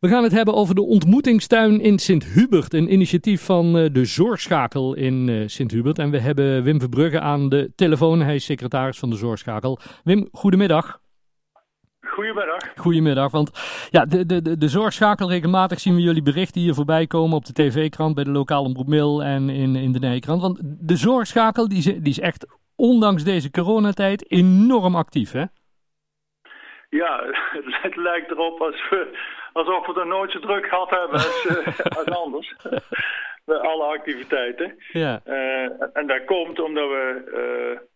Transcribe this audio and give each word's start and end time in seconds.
We 0.00 0.08
gaan 0.08 0.22
het 0.22 0.32
hebben 0.32 0.54
over 0.54 0.74
de 0.74 0.82
ontmoetingstuin 0.82 1.80
in 1.80 1.98
Sint-Hubert. 1.98 2.74
Een 2.74 2.92
initiatief 2.92 3.44
van 3.44 3.78
eh, 3.78 3.92
de 3.92 4.04
Zorgschakel 4.04 4.94
in 4.94 5.28
eh, 5.28 5.42
Sint-Hubert. 5.46 5.98
En 5.98 6.10
we 6.10 6.18
hebben 6.18 6.62
Wim 6.62 6.80
Verbrugge 6.80 7.20
aan 7.20 7.48
de 7.48 7.72
telefoon. 7.74 8.20
Hij 8.20 8.34
is 8.34 8.44
secretaris 8.44 8.98
van 8.98 9.10
de 9.10 9.16
Zorgschakel. 9.16 9.78
Wim, 10.04 10.28
goedemiddag. 10.32 11.00
Goedemiddag. 12.00 12.56
Goedemiddag, 12.76 13.30
want 13.30 13.50
ja, 13.90 14.04
de, 14.04 14.26
de, 14.26 14.42
de, 14.42 14.58
de 14.58 14.68
Zorgschakel, 14.68 15.28
regelmatig 15.28 15.80
zien 15.80 15.94
we 15.94 16.00
jullie 16.00 16.22
berichten 16.22 16.60
hier 16.60 16.74
voorbij 16.74 17.06
komen 17.06 17.36
op 17.36 17.44
de 17.44 17.52
tv-krant, 17.52 18.14
bij 18.14 18.24
de 18.24 18.30
lokale 18.30 18.66
omroep 18.66 18.88
Mail 18.88 19.22
en 19.22 19.50
in, 19.50 19.76
in 19.76 19.92
de 19.92 19.98
Nijkrant. 19.98 20.40
Want 20.40 20.60
de 20.62 20.96
Zorgschakel 20.96 21.68
die 21.68 21.78
is, 21.78 21.84
die 21.84 22.00
is 22.02 22.20
echt, 22.20 22.46
ondanks 22.74 23.24
deze 23.24 23.50
coronatijd, 23.50 24.30
enorm 24.30 24.96
actief, 24.96 25.32
hè? 25.32 25.44
Ja, 26.90 27.24
het 27.82 27.96
lijkt 27.96 28.30
erop 28.30 28.60
als 28.60 28.88
we, 28.88 29.18
alsof 29.52 29.86
we 29.86 30.00
er 30.00 30.06
nooit 30.06 30.32
zo 30.32 30.38
druk 30.38 30.66
gehad 30.66 30.90
hebben 30.90 31.12
als, 31.12 31.44
uh, 31.44 31.66
als 31.98 32.06
anders. 32.06 32.54
Bij 33.44 33.56
alle 33.56 33.84
activiteiten. 33.84 34.78
Ja. 34.92 35.20
Uh, 35.26 35.70
en 35.92 36.06
dat 36.06 36.24
komt 36.24 36.60
omdat 36.60 36.88
we... 36.88 37.88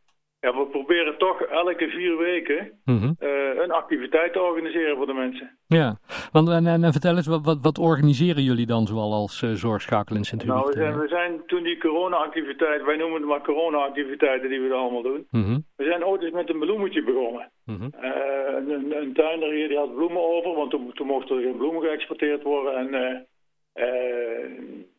Ja, 0.44 0.56
we 0.56 0.66
proberen 0.66 1.18
toch 1.18 1.42
elke 1.42 1.88
vier 1.88 2.16
weken 2.16 2.72
Mm 2.84 2.98
-hmm. 2.98 3.16
een 3.62 3.70
activiteit 3.70 4.32
te 4.32 4.40
organiseren 4.40 4.96
voor 4.96 5.06
de 5.06 5.12
mensen. 5.12 5.58
Ja, 5.66 5.98
want 6.32 6.48
en, 6.48 6.66
en, 6.66 6.84
en 6.84 6.92
vertel 6.92 7.16
eens, 7.16 7.26
wat, 7.26 7.44
wat, 7.44 7.58
wat, 7.62 7.78
organiseren 7.78 8.42
jullie 8.42 8.66
dan 8.66 8.86
zoal 8.86 9.12
als 9.12 9.42
uh, 9.42 9.50
zorgschakel 9.50 10.16
in 10.16 10.24
Sint-Hubert? 10.24 10.60
Nou, 10.60 10.70
we 10.70 10.82
zijn, 10.82 10.98
we 10.98 11.08
zijn 11.08 11.42
toen 11.46 11.62
die 11.62 11.78
corona-activiteit, 11.78 12.84
wij 12.84 12.96
noemen 12.96 13.20
het 13.20 13.28
maar 13.28 13.42
corona-activiteiten 13.42 14.48
die 14.48 14.60
we 14.60 14.68
er 14.68 14.74
allemaal 14.74 15.02
doen. 15.02 15.26
Mm 15.30 15.44
-hmm. 15.44 15.64
We 15.76 15.84
zijn 15.84 16.04
ooit 16.04 16.22
eens 16.22 16.32
met 16.32 16.50
een 16.50 16.58
bloemetje 16.58 17.04
begonnen. 17.04 17.50
Mm 17.64 17.76
-hmm. 17.76 17.92
uh, 18.02 18.74
een, 18.74 18.96
een 19.02 19.12
tuinder 19.12 19.50
hier 19.52 19.68
die 19.68 19.78
had 19.78 19.94
bloemen 19.94 20.22
over, 20.34 20.54
want 20.54 20.70
toen, 20.70 20.92
toen 20.92 21.06
mochten 21.06 21.36
er 21.36 21.42
geen 21.42 21.56
bloemen 21.56 21.82
geëxporteerd 21.82 22.42
worden. 22.42 22.76
En 22.76 23.26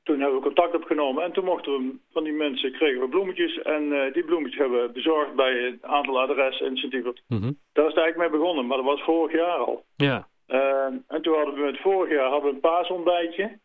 toen 0.04 0.20
hebben 0.20 0.36
we 0.36 0.42
contact 0.42 0.76
opgenomen 0.76 1.24
en 1.24 1.32
toen 1.32 1.46
mochten 1.46 1.72
we 1.72 1.96
van 2.12 2.24
die 2.24 2.34
mensen 2.34 2.72
kregen 2.72 3.02
we 3.02 3.10
bloemetjes. 3.10 3.62
En 3.62 4.12
die 4.13 4.24
bloemetjes 4.24 4.60
hebben 4.60 4.82
we 4.82 4.91
bezorgd 4.91 5.36
bij 5.36 5.66
een 5.66 5.80
aantal 5.82 6.20
adressen 6.20 6.66
in 6.66 6.77
Sint-Hubert. 6.77 7.24
-hmm. 7.27 7.58
Daar 7.74 7.88
is 7.88 7.94
het 7.94 8.04
eigenlijk 8.04 8.18
mee 8.18 8.40
begonnen, 8.40 8.66
maar 8.66 8.77
dat 8.77 8.86
was 8.86 9.02
vorig 9.04 9.32
jaar 9.32 9.58
al. 9.58 9.84
Ja. 9.96 10.27
Uh, 10.48 10.86
en 11.08 11.22
toen 11.22 11.36
hadden 11.36 11.55
we 11.55 11.66
het 11.66 11.82
vorig 11.82 12.12
jaar 12.12 12.30
hadden 12.30 12.49
we 12.49 12.55
een 12.55 12.62
paasontbijtje. 12.62 13.60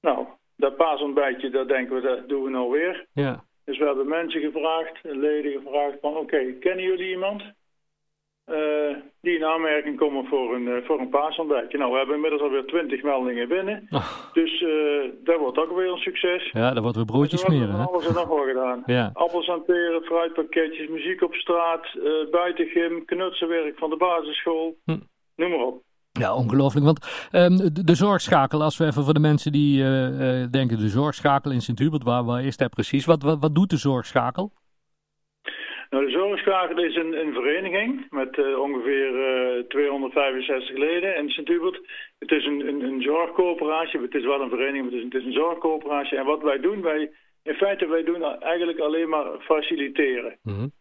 Nou, 0.00 0.26
dat 0.56 0.76
paasontbijtje, 0.76 1.50
dat 1.50 1.68
denken 1.68 1.94
we, 1.94 2.00
dat 2.00 2.28
doen 2.28 2.42
we 2.42 2.50
nou 2.50 2.70
weer. 2.70 3.06
Ja. 3.12 3.44
Dus 3.64 3.78
we 3.78 3.84
hebben 3.84 4.08
mensen 4.08 4.40
gevraagd, 4.40 4.98
leden 5.02 5.52
gevraagd 5.52 5.96
van, 6.00 6.10
oké, 6.10 6.20
okay, 6.20 6.52
kennen 6.52 6.84
jullie 6.84 7.10
iemand? 7.10 7.42
Uh, 8.50 8.96
die 9.20 9.36
in 9.36 9.44
aanmerking 9.44 9.98
komen 9.98 10.26
voor 10.26 10.54
een, 10.54 10.62
uh, 10.62 10.84
voor 10.84 11.00
een 11.00 11.08
paasontbijtje. 11.08 11.78
Nou, 11.78 11.90
we 11.90 11.96
hebben 11.96 12.14
inmiddels 12.14 12.42
alweer 12.42 12.66
twintig 12.66 13.02
meldingen 13.02 13.48
binnen. 13.48 13.86
Oh. 13.90 14.08
Dus 14.32 14.60
uh, 14.60 15.10
dat 15.24 15.38
wordt 15.38 15.58
ook 15.58 15.76
weer 15.76 15.90
een 15.90 15.98
succes. 15.98 16.50
Ja, 16.52 16.70
dat 16.72 16.82
wordt 16.82 16.96
weer 16.96 17.06
broodjes 17.06 17.42
we 17.42 17.50
smeren, 17.52 17.74
hè? 17.74 17.84
alles 17.84 18.06
en 18.06 18.14
nog 18.14 18.28
wel 18.28 18.44
gedaan. 18.44 18.82
Ja. 18.86 19.10
Appels 19.12 19.48
aan 19.48 19.64
peren, 19.64 20.02
fruitpakketjes, 20.02 20.88
muziek 20.88 21.22
op 21.22 21.34
straat, 21.34 21.86
buitengym, 22.30 23.04
knutselwerk 23.04 23.78
van 23.78 23.90
de 23.90 23.96
basisschool. 23.96 24.76
Hm. 24.84 24.98
Noem 25.36 25.50
maar 25.50 25.66
op. 25.66 25.82
Ja, 26.12 26.34
ongelooflijk. 26.34 26.84
Want 26.84 27.28
um, 27.32 27.56
de, 27.56 27.84
de, 27.84 27.94
zorgschakel, 27.94 28.62
als 28.62 28.76
we 28.76 28.86
even 28.86 29.04
voor 29.04 29.14
de 29.14 29.20
mensen 29.20 29.52
die 29.52 29.78
denken, 30.50 30.78
de 30.78 30.88
zorgschakel 30.88 31.50
in 31.50 31.60
Sint-Hubert, 31.60 32.02
waar, 32.02 32.24
waar 32.24 32.44
is 32.44 32.56
dat 32.56 32.70
precies? 32.70 33.04
Wat, 33.04 33.22
wat, 33.22 33.38
wat 33.40 33.54
doet 33.54 33.70
de 33.70 33.76
zorgschakel? 33.76 34.52
Nou, 35.90 36.04
de 36.04 36.10
zorgschakel 36.10 36.78
is 36.78 36.96
een, 36.96 37.20
een 37.20 37.32
vereniging 37.32 38.06
met 38.10 38.36
uh, 38.36 38.58
ongeveer 38.58 39.64
265 39.68 40.76
leden 40.76 41.16
in 41.16 41.30
Sint-Hubert. 41.30 41.80
Het 42.18 42.30
is 42.30 42.46
een, 42.46 42.68
een, 42.68 42.82
een, 42.82 43.02
zorgcoöperatie, 43.02 44.00
het 44.00 44.14
is 44.14 44.24
wel 44.24 44.40
een 44.40 44.48
vereniging, 44.48 44.82
maar 44.82 44.92
het 44.92 45.00
is, 45.00 45.04
het 45.04 45.14
is 45.14 45.24
een 45.24 45.42
zorgcoöperatie. 45.42 46.18
En 46.18 46.24
wat 46.24 46.42
wij 46.42 46.60
doen, 46.60 46.82
wij, 46.82 47.10
in 47.42 47.54
feite, 47.54 47.86
wij 47.86 48.04
doen 48.04 48.22
eigenlijk 48.24 48.78
alleen 48.78 49.08
maar 49.08 49.40
faciliteren. 49.40 50.38
Mm 50.42 50.54
-hmm. 50.54 50.72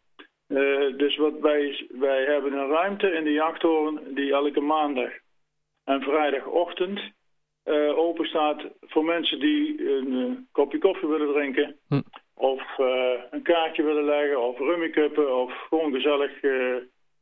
Uh, 0.47 0.97
dus 0.97 1.17
wat 1.17 1.39
wij, 1.39 1.87
wij 1.89 2.23
hebben 2.23 2.53
een 2.53 2.67
ruimte 2.67 3.11
in 3.11 3.23
de 3.23 3.31
jachthoorn 3.31 3.99
die 4.13 4.31
elke 4.31 4.61
maandag 4.61 5.09
en 5.83 6.01
vrijdagochtend 6.01 7.01
open 7.95 8.25
staat 8.25 8.63
voor 8.79 9.05
mensen 9.05 9.39
die 9.39 9.89
een 9.89 10.47
kopje 10.51 10.77
koffie 10.77 11.07
willen 11.07 11.33
drinken. 11.33 11.75
Hm. 11.87 12.01
Of 12.43 12.77
een 13.31 13.41
kaartje 13.41 13.83
willen 13.83 14.03
leggen, 14.03 14.41
of 14.41 14.57
rummikuppen, 14.57 15.35
of 15.35 15.53
gewoon 15.69 15.91
gezellig 15.91 16.31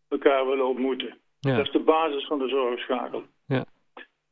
elkaar 0.09 0.47
willen 0.47 0.67
ontmoeten. 0.67 1.17
Ja. 1.39 1.55
Dat 1.55 1.65
is 1.65 1.71
de 1.71 1.79
basis 1.79 2.25
van 2.25 2.39
de 2.39 2.47
zorgschakel. 2.47 3.23
Ja. 3.45 3.65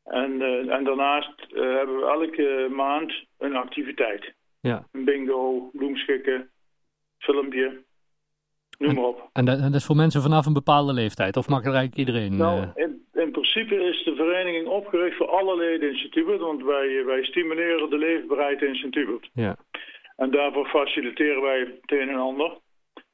En, 0.04 0.42
en 0.70 0.84
daarnaast 0.84 1.34
hebben 1.50 1.98
we 1.98 2.06
elke 2.06 2.68
maand 2.76 3.14
een 3.38 3.56
activiteit. 3.56 4.34
Ja. 4.62 4.84
Een 4.92 5.06
bingo, 5.06 5.70
bloemschikken, 5.74 6.50
filmpje. 7.18 7.84
Noem 8.78 8.96
maar 8.96 9.04
op. 9.04 9.30
En 9.34 9.46
dat, 9.46 9.58
en 9.58 9.64
dat, 9.64 9.74
is 9.74 9.86
voor 9.86 9.96
mensen 9.96 10.22
vanaf 10.22 10.46
een 10.46 10.54
bepaalde 10.54 10.94
leeftijd? 10.94 11.38
Of 11.38 11.48
mag 11.48 11.66
er 11.66 11.74
eigenlijk 11.74 11.98
iedereen... 11.98 12.38
Nou, 12.38 12.68
in, 12.76 13.06
in 13.14 13.32
principe 13.32 13.76
is 13.76 14.04
de 14.04 14.16
vereniging 14.16 14.68
opgericht 14.68 15.18
voor 15.18 15.30
alle 15.30 15.58
leden 15.58 15.90
in 15.90 15.96
Sint-Hubert. 15.96 16.40
Want 16.40 16.64
wij, 16.64 17.06
wij 17.06 17.24
stimuleren 17.24 17.90
de 17.90 17.98
leefbaarheid 17.98 18.62
in 18.62 18.76
Sint-Hubert. 18.76 19.30
Ja. 19.34 19.58
En 20.19 20.31
daarvoor 20.31 20.68
faciliteren 20.68 21.41
wij 21.41 21.59
het 21.59 22.00
een 22.00 22.09
en 22.09 22.16
ander. 22.16 22.57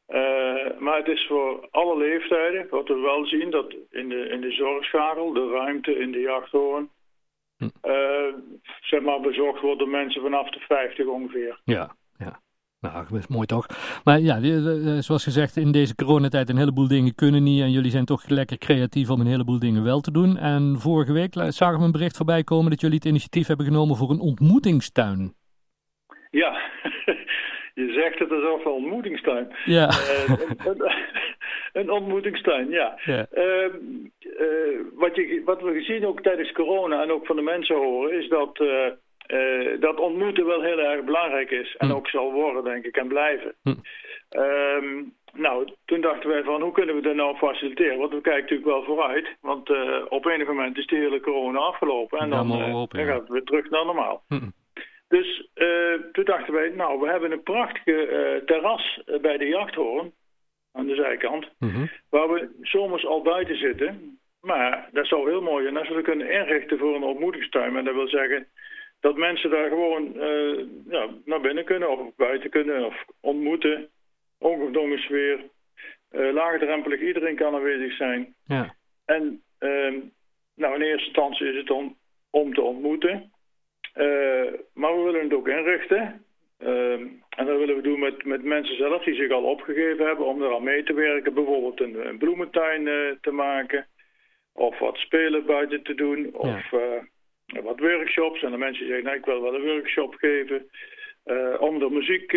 Uh, 0.07 0.79
maar 0.79 0.97
het 0.97 1.07
is 1.07 1.25
voor 1.27 1.67
alle 1.71 1.97
leeftijden. 1.97 2.67
Wat 2.69 2.87
we 2.87 2.99
wel 2.99 3.25
zien, 3.25 3.49
dat 3.49 3.75
in 3.89 4.09
de, 4.09 4.29
in 4.29 4.41
de 4.41 4.51
zorgschakel, 4.51 5.33
de 5.33 5.49
ruimte 5.49 5.99
in 5.99 6.11
de 6.11 6.19
jachthoorn... 6.19 6.89
Hm. 7.57 7.63
Uh, 7.83 8.33
zeg 8.81 9.01
maar 9.01 9.19
bezorgd 9.19 9.61
wordt 9.61 9.79
door 9.79 9.89
mensen 9.89 10.21
vanaf 10.21 10.49
de 10.49 10.59
50 10.59 11.05
ongeveer. 11.05 11.59
Ja, 11.63 11.95
ja. 12.17 12.39
Nou, 12.79 13.05
dat 13.09 13.19
is 13.19 13.27
mooi 13.27 13.45
toch. 13.45 13.65
Maar 14.03 14.19
ja, 14.19 14.39
zoals 15.01 15.23
gezegd, 15.23 15.57
in 15.57 15.71
deze 15.71 15.95
coronatijd 15.95 16.49
een 16.49 16.57
heleboel 16.57 16.87
dingen 16.87 17.15
kunnen 17.15 17.43
niet. 17.43 17.61
En 17.61 17.71
jullie 17.71 17.91
zijn 17.91 18.05
toch 18.05 18.29
lekker 18.29 18.57
creatief 18.57 19.09
om 19.09 19.19
een 19.19 19.27
heleboel 19.27 19.59
dingen 19.59 19.83
wel 19.83 19.99
te 19.99 20.11
doen. 20.11 20.37
En 20.37 20.75
vorige 20.79 21.13
week 21.13 21.33
zagen 21.33 21.79
we 21.79 21.85
een 21.85 21.91
bericht 21.91 22.17
voorbij 22.17 22.43
komen 22.43 22.69
dat 22.69 22.81
jullie 22.81 22.95
het 22.95 23.05
initiatief 23.05 23.47
hebben 23.47 23.65
genomen 23.65 23.95
voor 23.95 24.09
een 24.09 24.19
ontmoetingstuin. 24.19 25.33
Ja, 26.29 26.57
je 27.81 27.91
zegt 27.91 28.19
het 28.19 28.31
alsof 28.31 28.65
een 28.65 28.71
ontmoetingstuin. 28.71 29.55
Ja. 29.65 29.89
Uh, 29.89 30.29
een, 30.65 30.91
een, 31.73 31.89
ontmoetingstuin, 31.89 32.69
ja. 32.69 32.99
ja. 33.05 33.27
Uh, 33.33 33.73
uh, 34.39 34.79
wat, 34.93 35.15
je, 35.15 35.41
wat 35.45 35.61
we 35.61 35.73
gezien 35.73 36.05
ook 36.05 36.21
tijdens 36.21 36.51
corona 36.51 37.01
en 37.01 37.11
ook 37.11 37.25
van 37.25 37.35
de 37.35 37.41
mensen 37.41 37.75
horen, 37.75 38.19
is 38.19 38.29
dat... 38.29 38.59
Uh, 38.59 38.87
dat 39.79 39.99
ontmoeten 39.99 40.45
wel 40.45 40.61
heel 40.61 40.79
erg 40.79 41.03
belangrijk 41.03 41.51
is. 41.51 41.75
En 41.77 41.87
hm. 41.87 41.93
ook 41.93 42.07
zal 42.07 42.31
worden, 42.31 42.63
denk 42.63 42.85
ik, 42.85 42.97
en 42.97 43.07
blijven. 43.07 43.55
Hm. 43.63 43.73
Um, 44.39 45.13
nou, 45.33 45.67
toen 45.85 46.01
dachten 46.01 46.29
wij 46.29 46.43
van, 46.43 46.61
hoe 46.61 46.71
kunnen 46.71 46.95
we 46.95 47.01
dat 47.01 47.15
nou 47.15 47.35
faciliteren? 47.35 47.97
Want 47.97 48.11
we 48.11 48.21
kijken 48.21 48.41
natuurlijk 48.41 48.69
wel 48.69 48.83
vooruit. 48.83 49.35
Want 49.41 49.69
op 50.09 50.25
enig 50.25 50.47
moment 50.47 50.77
is 50.77 50.87
de 50.87 50.95
hele 50.95 51.19
corona 51.19 51.59
afgelopen. 51.59 52.19
En 52.19 52.29
dan, 52.29 52.47
dan 52.47 53.05
gaat 53.05 53.19
het 53.19 53.29
weer 53.29 53.43
terug 53.43 53.69
naar 53.69 53.85
normaal. 53.85 54.23
Hm. 54.27 54.49
Dus 55.17 55.49
toen 56.11 56.23
dachten 56.23 56.53
wij, 56.53 56.69
nou, 56.69 56.99
we 56.99 57.07
hebben 57.09 57.31
een 57.31 57.43
prachtige 57.43 58.41
terras 58.45 59.01
bij 59.21 59.37
de 59.37 59.47
jachthoorn. 59.47 60.13
Aan 60.71 60.87
de 60.87 60.95
zijkant. 60.95 61.51
Mm 61.59 61.69
-hmm. 61.69 61.89
Waar 62.09 62.29
we 62.29 62.49
zomers 62.61 63.05
al 63.05 63.21
buiten 63.21 63.57
zitten. 63.57 64.19
Maar 64.41 64.89
dat 64.91 65.07
zou 65.07 65.29
heel 65.29 65.41
mooi 65.41 65.63
zijn 65.63 65.77
als 65.77 65.89
we 65.89 66.01
kunnen 66.01 66.31
inrichten 66.31 66.77
voor 66.77 66.95
een 66.95 67.03
ontmoetingstuin. 67.03 67.75
En 67.75 67.83
dat 67.83 67.93
wil 67.93 68.07
zeggen 68.07 68.47
dat 68.99 69.17
mensen 69.17 69.49
daar 69.49 69.69
gewoon 69.69 70.11
uh, 70.15 70.65
ja, 70.89 71.09
naar 71.25 71.41
binnen 71.41 71.65
kunnen 71.65 71.89
of 71.89 72.15
buiten 72.15 72.49
kunnen 72.49 72.85
of 72.85 73.05
ontmoeten. 73.21 73.89
Ongedwongen 74.39 74.99
sfeer. 74.99 75.39
Uh, 76.11 76.33
laagdrempelig, 76.33 77.01
iedereen 77.01 77.35
kan 77.35 77.55
aanwezig 77.55 77.95
zijn. 77.95 78.35
Ja. 78.47 78.75
En 79.05 79.41
uh, 79.59 79.93
nou, 80.55 80.75
in 80.75 80.81
eerste 80.81 81.05
instantie 81.05 81.47
is 81.47 81.57
het 81.57 81.71
om, 81.71 81.97
om 82.29 82.53
te 82.53 82.61
ontmoeten. 82.61 83.31
Uh, 84.45 84.59
maar 84.73 84.95
we 84.97 85.03
willen 85.03 85.23
het 85.23 85.33
ook 85.33 85.47
inrichten. 85.47 86.23
en 87.29 87.45
dat 87.45 87.57
willen 87.57 87.75
we 87.75 87.81
doen 87.81 87.99
met, 87.99 88.25
met 88.25 88.43
mensen 88.43 88.77
zelf 88.77 89.03
die 89.03 89.15
zich 89.15 89.31
al 89.31 89.43
opgegeven 89.43 90.05
hebben 90.05 90.25
om 90.25 90.43
eraan 90.43 90.63
mee 90.63 90.83
te 90.83 90.93
werken. 90.93 91.33
Bijvoorbeeld 91.33 91.81
een, 91.81 92.07
een 92.07 92.17
bloementuin 92.17 92.83
te 93.21 93.31
maken. 93.31 93.87
Of 94.53 94.79
wat 94.79 94.97
spelen 94.97 95.45
buiten 95.45 95.83
te 95.83 95.95
doen. 95.95 96.29
Of 96.33 96.71
ja. 96.71 97.61
wat 97.61 97.79
workshops. 97.79 98.43
En 98.43 98.51
de 98.51 98.57
mensen 98.57 98.85
zeggen, 98.85 99.03
nou, 99.03 99.17
ik 99.17 99.25
wil 99.25 99.41
wel 99.41 99.55
een 99.55 99.65
workshop 99.73 100.15
geven. 100.15 100.69
Om 101.59 101.79
de 101.79 101.89
muziek 101.89 102.29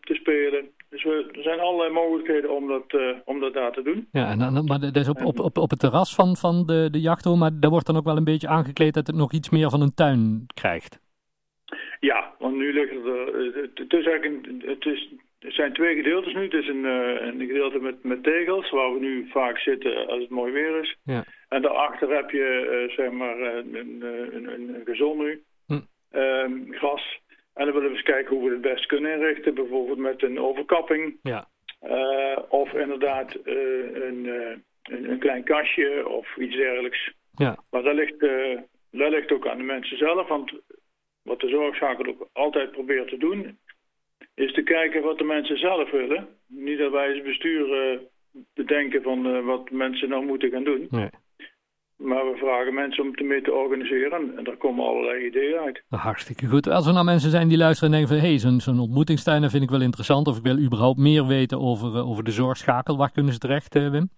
te 0.00 0.14
spelen. 0.14 0.70
Dus 0.88 1.04
we, 1.04 1.28
er 1.32 1.42
zijn 1.42 1.60
allerlei 1.60 1.92
mogelijkheden 1.92 2.56
om 2.56 2.68
dat, 2.68 2.92
uh, 2.92 3.16
om 3.24 3.40
dat 3.40 3.54
daar 3.54 3.72
te 3.72 3.82
doen. 3.82 4.08
Ja, 4.12 4.30
en 4.30 4.38
dan, 4.38 4.64
maar 4.64 4.80
dat 4.80 4.96
is 4.96 5.08
op, 5.08 5.24
op, 5.24 5.38
op, 5.38 5.58
op 5.58 5.70
het 5.70 5.78
terras 5.78 6.14
van, 6.14 6.36
van 6.36 6.66
de, 6.66 6.88
de 6.90 7.00
jachthoorn, 7.00 7.38
maar 7.38 7.50
daar 7.60 7.70
wordt 7.70 7.86
dan 7.86 7.96
ook 7.96 8.04
wel 8.04 8.16
een 8.16 8.24
beetje 8.24 8.48
aangekleed 8.48 8.94
dat 8.94 9.06
het 9.06 9.16
nog 9.16 9.32
iets 9.32 9.50
meer 9.50 9.70
van 9.70 9.80
een 9.80 9.94
tuin 9.94 10.46
krijgt. 10.54 11.00
Ja, 12.00 12.34
want 12.38 12.56
nu 12.56 12.72
ligt 12.72 12.90
het 12.90 13.04
er. 13.04 13.34
Het, 13.34 13.78
het 13.78 13.92
is 13.92 14.06
eigenlijk 14.06 14.46
een, 14.46 14.62
het, 14.66 14.86
is, 14.86 15.08
er 15.38 15.52
zijn 15.52 15.72
twee 15.72 15.94
gedeeltes 15.96 16.34
nu. 16.34 16.42
Het 16.42 16.54
is 16.54 16.68
een, 16.68 16.84
een 16.84 17.46
gedeelte 17.46 17.78
met, 17.78 18.04
met 18.04 18.22
tegels, 18.22 18.70
waar 18.70 18.92
we 18.92 19.00
nu 19.00 19.28
vaak 19.30 19.58
zitten 19.58 20.06
als 20.06 20.20
het 20.20 20.30
mooi 20.30 20.52
weer 20.52 20.80
is. 20.80 20.96
Ja. 21.04 21.24
En 21.48 21.62
daarachter 21.62 22.14
heb 22.14 22.30
je 22.30 22.92
zeg 22.96 23.10
maar 23.10 23.40
een, 23.40 23.74
een, 23.74 24.02
een, 24.34 24.48
een 24.48 24.82
gezond 24.84 25.18
nu, 25.18 25.42
hm. 25.66 25.80
Ehm, 26.10 26.70
gras. 26.70 27.20
En 27.54 27.64
dan 27.64 27.74
willen 27.74 27.90
we 27.90 27.96
eens 27.96 28.04
kijken 28.04 28.36
hoe 28.36 28.44
we 28.44 28.52
het 28.52 28.60
best 28.60 28.86
kunnen 28.86 29.12
inrichten. 29.12 29.54
Bijvoorbeeld 29.54 29.98
met 29.98 30.22
een 30.22 30.40
overkapping. 30.40 31.18
Ja. 31.22 31.48
of 32.48 32.72
inderdaad 32.72 33.36
een, 33.44 34.26
een, 34.82 35.10
een, 35.10 35.18
klein 35.18 35.44
kastje 35.44 36.08
of 36.08 36.36
iets 36.36 36.56
dergelijks. 36.56 37.12
Ja. 37.36 37.56
Maar 37.70 37.82
dat 37.82 37.94
ligt, 37.94 38.20
dat 38.90 39.10
ligt 39.10 39.32
ook 39.32 39.46
aan 39.46 39.58
de 39.58 39.64
mensen 39.64 39.96
zelf. 39.96 40.28
Want 40.28 40.52
wat 41.26 41.40
de 41.40 41.48
zorgschakel 41.48 42.06
ook 42.06 42.28
altijd 42.32 42.70
probeert 42.70 43.08
te 43.08 43.16
doen, 43.16 43.58
is 44.34 44.52
te 44.52 44.62
kijken 44.62 45.02
wat 45.02 45.18
de 45.18 45.24
mensen 45.24 45.58
zelf 45.58 45.90
willen. 45.90 46.28
Niet 46.46 46.78
dat 46.78 46.92
wij 46.92 47.08
als 47.12 47.22
bestuur 47.22 47.92
uh, 47.92 47.98
bedenken 48.54 49.02
van 49.02 49.26
uh, 49.26 49.44
wat 49.44 49.70
mensen 49.70 50.08
nou 50.08 50.24
moeten 50.24 50.50
gaan 50.50 50.64
doen. 50.64 50.86
Nee. 50.90 51.10
Maar 51.96 52.30
we 52.30 52.36
vragen 52.36 52.74
mensen 52.74 53.04
om 53.04 53.10
het 53.10 53.20
mee 53.20 53.42
te 53.42 53.52
organiseren 53.52 54.36
en 54.36 54.44
daar 54.44 54.56
komen 54.56 54.86
allerlei 54.86 55.26
ideeën 55.26 55.58
uit. 55.58 55.82
Hartstikke 55.88 56.46
goed. 56.46 56.68
Als 56.68 56.86
er 56.86 56.92
nou 56.92 57.04
mensen 57.04 57.30
zijn 57.30 57.48
die 57.48 57.58
luisteren 57.58 57.92
en 57.92 57.98
denken 57.98 58.16
van... 58.16 58.26
hé, 58.26 58.36
hey, 58.36 58.60
zo'n 58.60 58.80
ontmoetingstuin 58.80 59.50
vind 59.50 59.62
ik 59.62 59.70
wel 59.70 59.80
interessant... 59.80 60.26
of 60.26 60.36
ik 60.36 60.42
wil 60.42 60.58
überhaupt 60.58 60.98
meer 60.98 61.26
weten 61.26 61.60
over, 61.60 61.88
uh, 61.88 62.08
over 62.08 62.24
de 62.24 62.30
zorgschakel. 62.30 62.96
Waar 62.96 63.12
kunnen 63.12 63.32
ze 63.32 63.38
terecht, 63.38 63.74
Wim? 63.74 64.08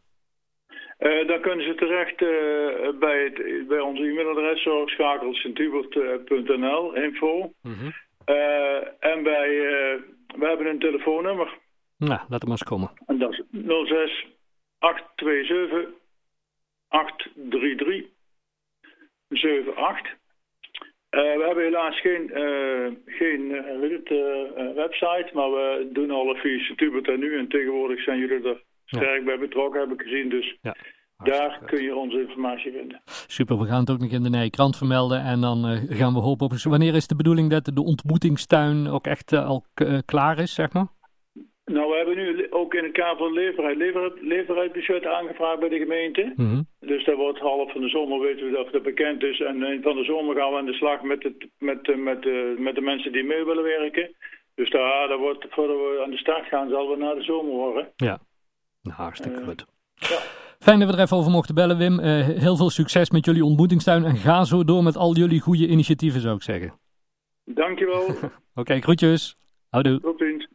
Uh, 0.99 1.29
dan 1.29 1.41
kunnen 1.41 1.67
ze 1.67 1.75
terecht 1.75 2.21
uh, 2.21 2.29
bij, 2.99 3.25
het, 3.25 3.67
bij 3.69 3.81
onze 3.81 4.03
e-mailadres 4.03 4.63
zorgschakelsintubert.nl, 4.63 6.95
info. 6.95 7.53
Mm 7.63 7.73
-hmm. 7.73 7.93
uh, 8.27 9.05
en 9.05 9.23
bij, 9.23 9.49
we 10.37 10.47
hebben 10.47 10.67
een 10.67 10.79
telefoonnummer. 10.79 11.59
Nou, 11.99 12.21
laat 12.29 12.29
hem 12.29 12.49
maar 12.49 12.51
eens 12.51 12.63
komen. 12.63 12.91
En 13.07 13.19
dat 13.19 13.33
is 13.33 13.43
06 13.89 14.27
827 14.79 15.89
833 16.89 18.05
78. 19.29 20.17
we 21.11 21.45
hebben 21.47 21.65
helaas 21.65 22.01
geen, 22.01 22.31
geen 23.07 23.53
het, 23.53 24.09
website, 24.75 25.31
maar 25.33 25.51
we 25.51 25.89
doen 25.93 26.11
alle 26.11 26.37
via 26.37 26.59
Sintubert 26.59 27.09
en 27.09 27.19
nu. 27.19 27.39
En 27.39 27.49
tegenwoordig 27.49 28.03
zijn 28.03 28.19
jullie 28.19 28.49
er 28.49 28.67
sterk 28.97 29.25
bij 29.25 29.39
betrokken, 29.39 29.81
heb 29.81 29.93
ik 29.93 30.01
gezien. 30.01 30.29
Dus 30.29 30.57
ja, 30.63 30.77
daar 31.25 31.61
kun 31.67 31.83
je 31.83 31.97
onze 31.97 32.21
informatie 32.21 32.73
vinden. 32.73 33.01
Super, 33.27 33.59
we 33.59 33.67
gaan 33.67 33.81
het 33.81 33.91
ook 33.91 33.99
nog 33.99 34.11
in 34.11 34.23
de 34.23 34.31
Nije 34.31 34.51
Krant 34.51 34.77
vermelden. 34.77 35.21
En 35.21 35.41
dan 35.41 35.71
uh, 35.71 35.99
gaan 35.99 36.13
we 36.13 36.21
hopen 36.21 36.47
op... 36.47 36.53
Wanneer 36.63 36.95
is 36.95 37.07
de 37.07 37.17
bedoeling 37.17 37.51
dat 37.51 37.65
de 37.65 37.85
ontmoetingstuin 37.85 38.89
ook 38.89 39.07
echt 39.07 39.33
uh, 39.33 39.47
al 39.47 39.65
uh, 39.83 39.99
klaar 40.05 40.39
is, 40.39 40.55
zeg 40.55 40.73
maar? 40.73 40.87
Nou, 41.65 41.91
we 41.91 41.97
hebben 41.97 42.17
nu 42.17 42.51
ook 42.51 42.75
in 42.75 42.85
het 42.85 42.93
kader 42.93 43.17
van 43.17 43.33
leverheid, 43.33 43.77
lever, 43.77 44.13
leverheidsbudget 44.21 45.07
aangevraagd 45.07 45.61
bij 45.61 45.69
de 45.69 45.79
gemeente. 45.79 46.33
Mm 46.37 46.51
-hmm. 46.51 46.67
Dus 46.81 47.05
dat 47.05 47.17
wordt 47.17 47.39
half 47.39 47.73
van 47.73 47.81
de 47.81 47.89
zomer, 47.89 48.21
weten 48.21 48.47
we 48.47 48.53
dat 48.53 48.73
dat 48.73 48.83
bekend 48.83 49.23
is. 49.23 49.41
En 49.41 49.83
van 49.83 49.97
de 49.97 50.05
zomer 50.05 50.37
gaan 50.37 50.51
we 50.51 50.59
aan 50.59 50.67
de 50.67 50.73
slag 50.73 51.03
met, 51.03 51.23
het, 51.23 51.49
met, 51.59 51.97
met, 51.97 52.25
met 52.59 52.75
de 52.75 52.81
mensen 52.81 53.13
die 53.13 53.25
mee 53.25 53.45
willen 53.45 53.63
werken. 53.63 54.11
Dus 54.55 54.71
daar, 54.71 55.09
daar 55.09 55.19
wordt, 55.19 55.47
voordat 55.51 55.77
we 55.77 56.03
aan 56.05 56.11
de 56.11 56.17
start 56.17 56.47
gaan, 56.47 56.69
zal 56.69 56.91
we 56.91 56.97
naar 56.97 57.15
de 57.15 57.23
zomer 57.23 57.53
horen. 57.53 57.89
Ja. 57.97 58.19
Nou, 58.83 58.97
hartstikke 58.97 59.45
goed. 59.45 59.67
Ja. 59.95 60.19
Fijn 60.59 60.79
dat 60.79 60.89
we 60.89 60.95
er 60.95 61.03
even 61.03 61.17
over 61.17 61.31
mochten 61.31 61.55
bellen, 61.55 61.79
Wim. 61.79 62.01
Uh, 62.01 62.27
heel 62.27 62.57
veel 62.57 62.71
succes 62.71 63.11
met 63.11 63.25
jullie 63.25 63.45
ontmoetingstuin 63.45 64.05
en 64.05 64.17
ga 64.17 64.45
zo 64.45 64.65
door 64.65 64.83
met 64.83 64.97
al 64.97 65.17
jullie 65.17 65.41
goede 65.41 65.69
initiatieven, 65.69 66.21
zou 66.21 66.37
ik 66.37 66.43
zeggen. 66.43 66.79
Dankjewel. 67.45 68.07
Oké, 68.09 68.31
okay, 68.55 68.81
groetjes. 68.81 69.37
Houdoe. 69.69 70.01
Tot 70.01 70.19
ziens. 70.19 70.48